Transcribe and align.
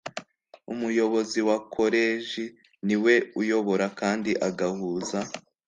Umuyobozi 0.73 1.39
wa 1.47 1.57
Koleji 1.75 2.43
ni 2.87 2.95
we 3.03 3.15
uyobora 3.41 3.85
kandi 3.99 4.31
agahuza 4.47 5.19